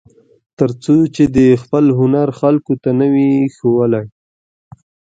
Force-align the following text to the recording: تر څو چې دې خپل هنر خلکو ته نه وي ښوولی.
تر 0.57 0.69
څو 0.83 0.95
چې 1.15 1.23
دې 1.35 1.49
خپل 1.63 1.85
هنر 1.99 2.27
خلکو 2.39 2.73
ته 2.83 2.89
نه 2.99 3.07
وي 3.13 3.31
ښوولی. 3.55 4.05